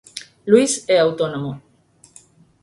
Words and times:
Luís 0.51 0.73
é 0.95 0.97
autónomo. 0.99 1.51